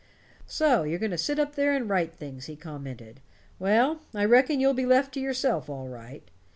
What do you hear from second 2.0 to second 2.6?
things," he